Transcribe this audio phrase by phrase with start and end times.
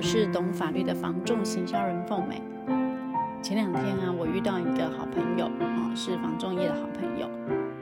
[0.00, 2.40] 我是懂法律的房仲行销人凤美。
[3.42, 7.28] 前两天啊，我遇到一个好朋友，哦，是房仲业的好朋友，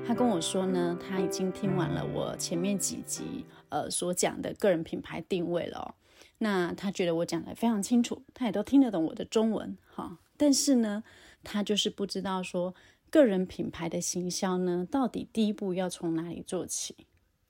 [0.05, 5.95] 他跟我说呢，他已经听完了我前面几集呃所讲的个人品牌定位了。
[6.39, 11.05] 那他觉得我讲得非常清楚，他也都听得懂我的中文，哈，但是呢，
[11.45, 12.75] 他就是不知道说
[13.11, 16.97] 个人品牌的行销呢，到底第一步要从哪里做起。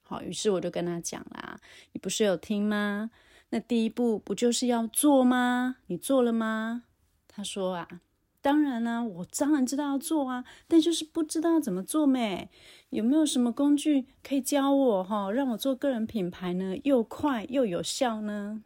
[0.03, 1.59] 好，于是我就跟他讲啦，
[1.91, 3.09] 你不是有听吗？
[3.51, 5.77] 那第一步不就是要做吗？
[5.87, 6.83] 你做了吗？
[7.27, 8.01] 他说啊，
[8.41, 12.49] 当然啦，我当然知道要做啊，但就是不知道怎么做咩？
[12.89, 18.63] 有没有什么工具可以教我哈，让我做个人品牌呢，又快又有效呢？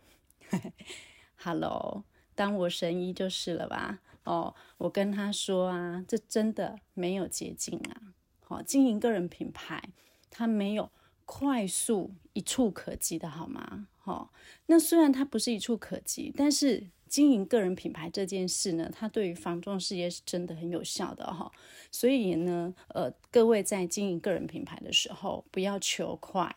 [1.37, 2.03] Hello，
[2.35, 3.99] 当我神医就是了吧？
[4.25, 8.13] 哦，我跟他说啊，这真的没有捷径啊。
[8.41, 9.89] 好，经营个人品牌，
[10.29, 10.91] 它没有。
[11.25, 13.87] 快速一触可及的好吗？
[14.05, 14.33] 好，
[14.65, 21.49] 那虽然它不是一触可及，但是经营个人品牌这件事呢，它对于防撞事业是真的很有效的哈。
[21.89, 26.53] 所以呢，呃，各位在经营个人品牌的时候，不要求快，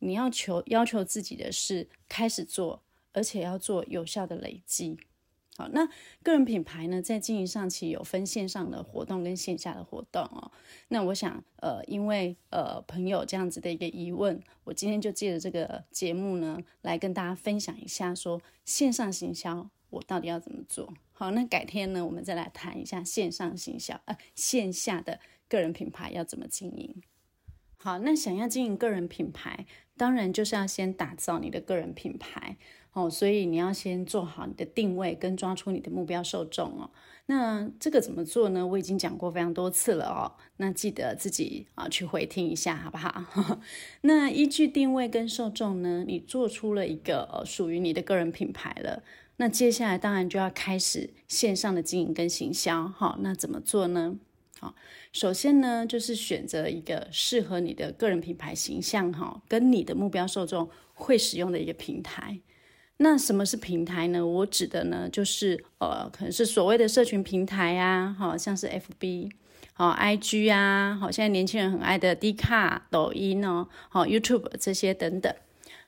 [0.00, 4.98] 你要求要求自己的是开始做，而且要做有效的累积。
[5.60, 5.86] 好，那
[6.22, 10.50] 个人品牌呢，在经营上其实有分线上的活动跟线下的活动哦。
[10.88, 20.94] 那我想，呃，因为呃朋友这样子的一个疑问，我今天就借着这个节目呢，来跟大家分享一下，说线上行销我到底要怎么做。
[21.12, 27.02] 好，那改天呢，我们再来谈一下线上行销，呃，线下的个人品牌要怎么经营。
[27.76, 29.66] 好，那想要经营个人品牌，
[29.98, 32.56] 当然就是要先打造你的个人品牌。
[32.92, 36.90] 哦，所以你要先做好你的定位，跟抓出你的目标受众哦。
[37.26, 38.66] 那这个怎么做呢？
[38.66, 40.32] 我已经讲过非常多次了哦。
[40.56, 43.60] 那记得自己啊去回听一下，好不好？
[44.02, 49.04] 那依据定位跟受众呢，你做出了一个呃属于你的个人品牌了。
[49.36, 52.88] 那接下来当然就要开始线上的经营跟行销。
[52.88, 54.18] 好，那怎么做呢？
[54.58, 54.74] 好，
[55.12, 62.40] 首先呢就是选择一个适合你的个人品牌形象哈，跟你的目标受众会使用的一个平台。
[63.02, 64.26] 那什么是平台呢？
[64.26, 69.30] 我指的呢，就是呃，可能是所谓的社群平台啊，好像是 FB，
[69.72, 75.34] 好 IG 啊，好现在年轻人很爱的 D 卡、抖音哦，好 YouTube 这些等等。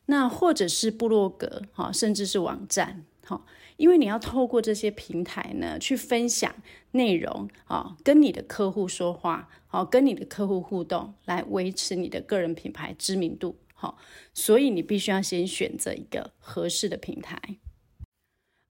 [0.06, 3.44] 那或者是部落格，好，甚至是网站，好，
[3.76, 6.54] 因为你要透过这些平台呢，去分享
[6.92, 13.56] 内容，好，跟你的客户说话，好，跟你的客户互动，来维持你的个人品牌知名度。
[13.82, 13.98] 好，
[14.32, 17.36] 所以你必须要先选择一个合适的平台。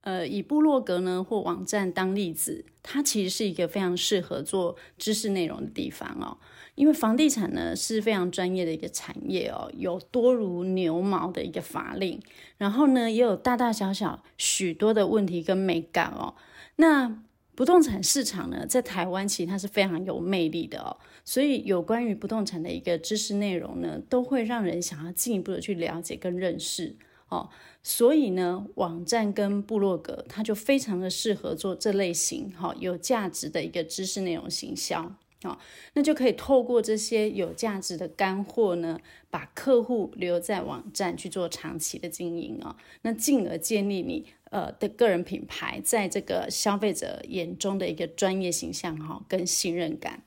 [0.00, 6.39] 呃，以部落格呢或网站当例子，它其实是一个非常适合做知识内容的地方哦。
[6.77, 12.19] 因为房地产呢是非常专业的一个产业哦，有多如牛毛的一个法令，
[12.56, 16.34] 然后呢也有大大小小许多的问题跟美感哦。
[16.77, 17.23] 那
[17.55, 26.97] 不动产市场呢，在台湾其实它是非常有魅力的哦，所以有关于不动产的一个知识内容呢，都会让人想要进一步的去了解跟认识
[27.29, 27.51] 哦。
[27.83, 35.15] 所以呢，网站跟部落格，它就非常的适合做这类型哈有价值的一个知识内容行销。
[35.43, 35.59] 好，
[35.95, 38.99] 那就可以透过这些有价值的干货呢，
[39.31, 50.23] 把客户留在网站去做长期的经营啊，那进而建立你呃的个人品牌，在这个消费者眼中的一个专业形象哈，跟信任感。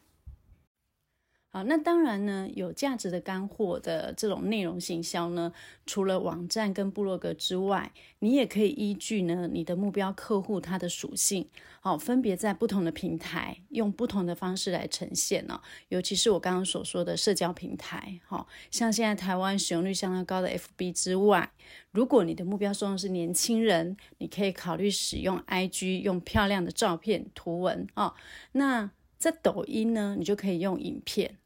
[1.55, 5.53] 啊，那当然呢，有价值的干货的这种内容行销呢，
[5.85, 11.47] 除了网站跟部落格之外，你也可以依据呢你的目标客户他的属性，
[11.79, 15.61] 好，分别在不同的平台用不同的方式来呈现呢。
[15.87, 21.49] 尤其是我刚刚所说的社交平台，好，像现在台湾使用率相当高的 FB 之外，
[21.91, 28.13] 如果你的目标受众是年轻人，你可以考虑使用 IG，用漂亮的照片图文哦。
[28.51, 31.37] 那在抖音呢，你就可以用影片。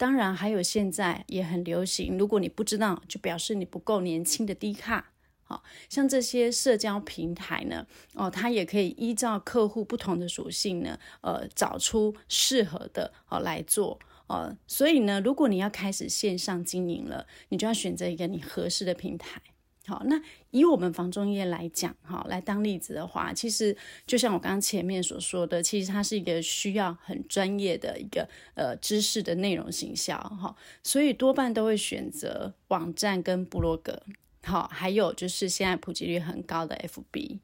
[0.00, 2.16] 当然，还有现在也很流行。
[2.16, 5.12] 如果你不知道，就表示你不够年轻的低卡。
[5.42, 14.00] 好，像这些社交平台呢，哦，它也可以依照客户不同的属性呢，呃，找出适合的哦来做。
[14.28, 19.42] 呃，所以呢，如果你要开始线上经营了，你就要选择一个你合适的平台。
[19.86, 34.00] 好，那以我们房中业来讲，哈，来当例子的话，其实就像我刚刚前面所说的，其实它是一个需要很专业的一个呃知识的内容行销，哈，所以多半都会选择网站跟部落格，
[34.44, 37.38] 好，还有就是现在普及率很高的 FB，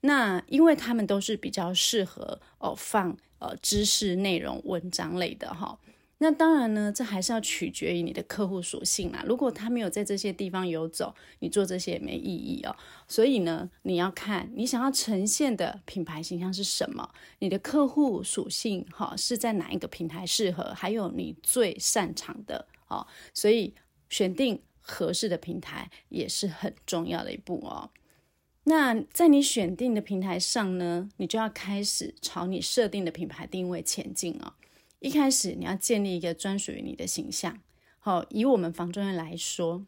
[0.00, 5.78] 那因为他们都是比较适合哦放呃知识内容文章类的哈。
[6.18, 9.22] 那当然呢，这还是要取决于你的客户属性啦。
[9.26, 12.74] 如果他没有在这些地方游走，你做这些也没意义哦。
[13.06, 17.06] 所以呢，你要看你想要呈现的品牌形象是什么，
[17.40, 23.06] 你的客户属性哈是在哪一个平台适合，还有你最擅长的哦。
[23.34, 23.74] 所以
[24.08, 27.90] 选定合适的平台也是很重要的一步哦。
[28.64, 34.54] 那在你选定的平台上呢，你就要开始朝你设定的品牌定位前进哦。
[34.98, 37.60] 一开始你要建立一个专属于你的形象。
[37.98, 39.84] 好，以我们房中人来说，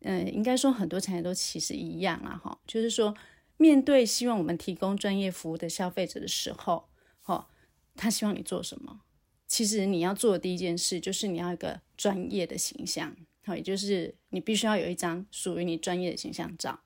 [0.00, 2.40] 嗯，应该说很多产业都其实一样啦。
[2.42, 3.16] 哈，就是说，
[3.56, 6.88] 面对希望我们提供专业服务的消费者的时候，
[7.22, 7.48] 哈，
[7.96, 9.00] 他希望你做什么？
[9.46, 13.16] 其实你要做的第一件事就是你要一个专业的形象。
[13.44, 16.80] 好，也就是你必须要有一张属于你专业的形象照。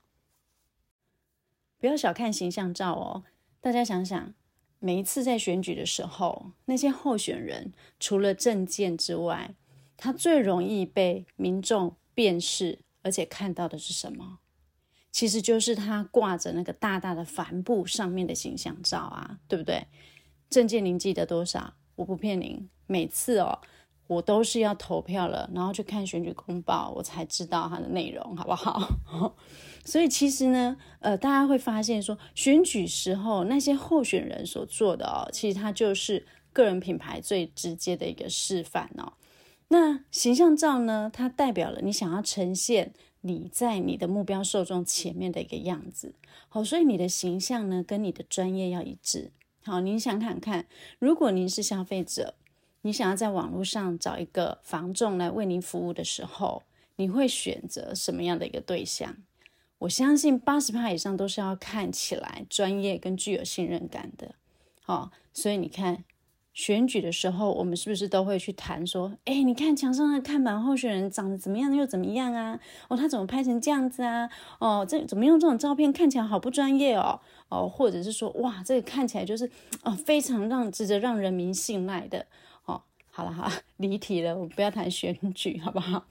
[1.77, 3.23] 不要小看形象照哦，
[3.61, 4.33] 大家想想。
[4.79, 9.53] 每一次在选举的时候，那些候选人除了政见之外，
[9.97, 14.39] 他最容易被民众辨识，而且看到的是什么？
[15.11, 19.85] 其实就是他挂着那个大大的帆布上面的形象照啊，对不对？
[20.49, 21.73] 证件您记得多少？
[21.95, 23.59] 我不骗您，每次哦。
[24.09, 29.35] 我都是要投票了，然后去看选举公报，我才知道它的内容，好不好？
[29.85, 39.13] 所以其实呢，呃，大家会发现说，选举时候那些候选人所做的哦，其实它就是个人品牌最直接的一个示范哦。
[39.67, 46.15] 那形象照呢，它代表了你想要呈现你在你的目标受众前面的一个样子。
[46.47, 49.31] 好，所以你的形象呢，跟你的专业要一致。
[49.63, 50.65] 好，您想想看，
[50.97, 52.33] 如果您是消费者。
[52.81, 56.63] 你想要在网络上找一个房仲来为您服务的时候，
[56.95, 59.17] 你会选择什么样的一个对象？
[59.79, 64.35] 我相信八十趴以上都是要看起来专业跟具有信任感的。
[64.85, 66.03] 哦，所以你看
[66.53, 72.59] 选举的时候，我们是不是都会去谈说，哎，你看墙上的看板候选人长得怎么样又怎么样啊？
[72.89, 74.29] 哦，他怎么拍成这样子啊？
[74.59, 77.19] 哦，这怎么用这种照片看起来好不专业哦？
[77.49, 79.49] 哦，或者是说，哇，这个看起来就是
[79.83, 82.25] 哦，非常让值得让人民信赖的。
[83.19, 86.05] 好了好了， 离题了，我们不要谈选举， 好不好？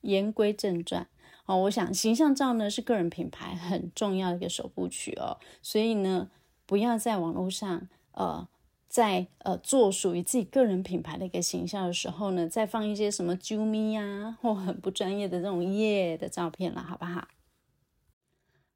[0.00, 1.06] 言归正传
[1.46, 6.28] 哦，我想形象照呢是个人品牌很重要的一个首部曲哦，所以呢，
[6.66, 8.48] 不要在网络上呃，
[8.88, 17.28] 在呃做属于自己个人品牌的一个形象的时候呢，再放一些什么啾咪呀或很不专业的这种耶的照片了，好不好？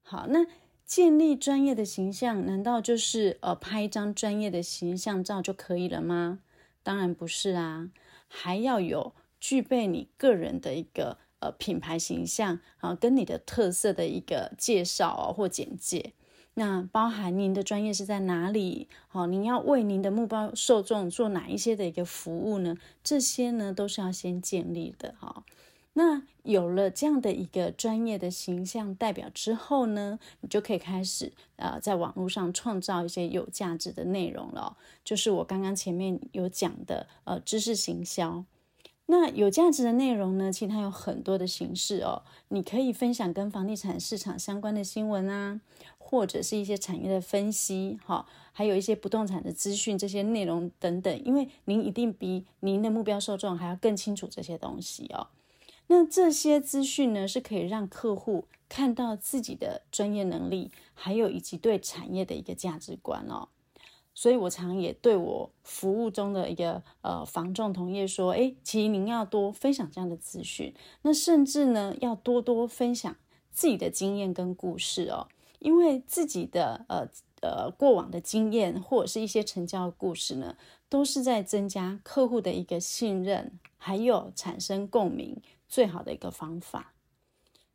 [0.01, 0.45] 好，那
[0.85, 6.39] 建立专业的形象，难道就是呃拍一张专业的形象照就可以了吗？
[6.83, 7.89] 当然不是啊，
[8.27, 16.13] 还要有具备你个人的一个呃品牌形象啊，跟你的特色的一个介绍哦或简介。
[16.55, 18.87] 那包含您的专业是在哪里？
[19.07, 22.77] 好，您要为您的目标受众做哪一些的一个服务呢？
[23.03, 25.43] 这些呢都是要先建立的哈。
[25.93, 34.75] 那有了这样的一个专业的形象代表之后呢，你就可以开始呃，在网络上创造一些有价值的内容了。
[35.03, 38.43] 就是我刚刚前面有讲的呃知识行销。
[39.05, 42.23] 那有价值的内容呢，其实它有很多的形式哦。
[42.47, 45.61] 你可以分享跟房地产市场相关的新闻啊，
[45.97, 51.23] 或者是一些产业的分析，哈，还有一些不动产的资讯这些内容等等。
[51.23, 55.27] 因为您一定比您的目标受众还要更清楚这些东西哦。
[55.95, 63.49] 那这些资讯呢，是可以让客户看到自己的专业能力，还有以及对产业的一个价值观哦。
[64.15, 70.73] 所以我常也对我服务中的一个呃房仲同业说，诶，其实您要多分享这样的资讯，
[71.03, 73.15] 那甚至呢要多多分享
[73.51, 75.27] 自己的经验跟故事哦，
[75.59, 77.07] 因为自己的呃
[77.41, 80.57] 呃过往的经验或者是一些成交故事呢，
[80.89, 85.39] 都是在增加客户的一个信任，还有产生共鸣。
[85.73, 86.93] 最好的一个方法。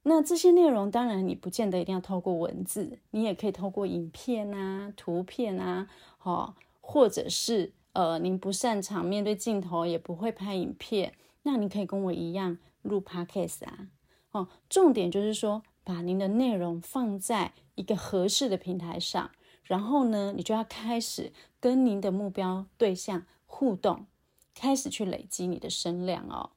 [0.04, 5.88] 那这些内容当然你不见得一定要透过文字，你也可以透过影片啊、图片啊，
[6.22, 11.12] 哦，或者是呃，您不擅长面对镜头，也不会拍影片，
[11.42, 13.88] 那你可以跟我一样录 Podcast 啊。
[14.30, 19.32] 哦，重点就是说，把您的内容放在一个合适的平台上，
[19.64, 24.06] 然后呢，你就要开始跟您的目标对象互动，
[24.54, 26.50] 开始去累积你的声量哦。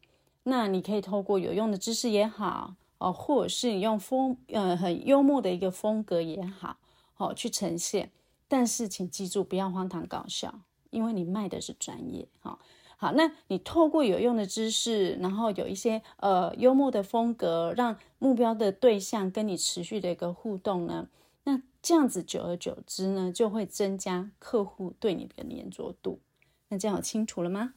[0.43, 6.77] 那你可以透过有用的知识也好，哦，或者是你用风呃很幽默的一个风格也好，
[7.17, 8.11] 哦，去呈现。
[8.47, 12.27] 但是请记住，不要荒唐搞笑，因为你卖的是专业。
[12.39, 12.59] 好，
[12.97, 21.07] 好，那你透过有用的知识，然后有一些呃幽默的风格，让目标的对象跟你持续的一个互动呢，
[21.45, 26.19] 那这样子久而久之呢，就会增加客户对你的粘着度。
[26.69, 27.75] 那这样清楚了吗？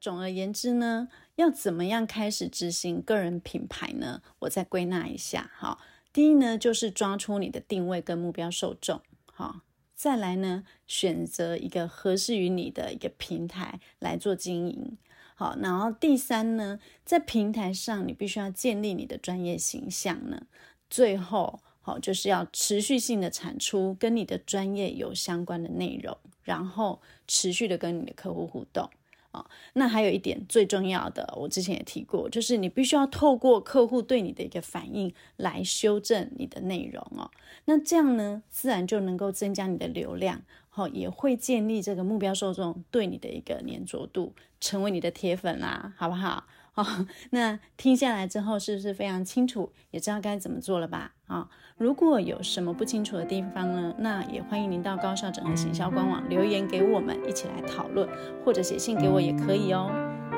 [0.00, 4.22] 总而言之呢，要怎么样开始执行个人品牌呢？
[4.40, 5.80] 我再归纳一下，好，
[6.12, 9.60] 第一呢，就是抓出你的定位跟目标受众，好，
[9.94, 14.96] 再来呢，选择一个合适于你的一个平台来做经营，
[15.34, 20.46] 好，然后第三呢，在平台上你必须要建立你的专业形象呢，
[20.88, 21.60] 最后。
[21.84, 28.88] 好，就是要持续性的产出跟你的专业有相关的内容，然后持续的跟你的客户互动。
[29.32, 37.30] 啊，那还有一点最重要的，我之前也提过，就是你必须要透过客户对你的一个反应来修正你的内容哦。
[37.64, 46.44] 那这样呢，自然就能够增加你的流量，好，也会建立这个目标受众对你的一个粘着度，成为你的铁粉啦，好不好？
[46.74, 46.84] 好，
[47.30, 51.12] 那听下来之后，是不是非常清楚，也知道该怎么做了吧？
[51.26, 58.08] 啊，如果有什么不清楚的地方呢，那也欢迎您到高效整合行销官网留言给我们，一起来讨论，
[58.44, 59.90] 或者写信给我也可以哦。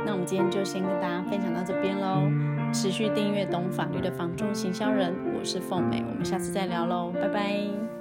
[0.05, 2.29] 那我们今天就先跟大家分享到这边喽，
[2.73, 7.94] 持续订阅懂法律的房中行销人，我是凤美，我们下次再聊喽，拜拜。